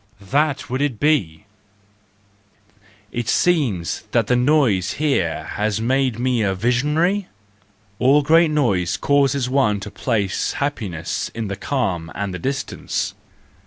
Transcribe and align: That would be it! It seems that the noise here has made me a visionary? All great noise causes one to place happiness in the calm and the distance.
That 0.31 0.67
would 0.67 0.99
be 0.99 1.45
it! 3.11 3.19
It 3.19 3.29
seems 3.29 4.01
that 4.13 4.25
the 4.25 4.35
noise 4.35 4.93
here 4.93 5.43
has 5.53 5.79
made 5.79 6.17
me 6.17 6.41
a 6.41 6.55
visionary? 6.55 7.27
All 7.99 8.23
great 8.23 8.49
noise 8.49 8.97
causes 8.97 9.47
one 9.47 9.79
to 9.81 9.91
place 9.91 10.53
happiness 10.53 11.29
in 11.35 11.49
the 11.49 11.55
calm 11.55 12.11
and 12.15 12.33
the 12.33 12.39
distance. 12.39 13.13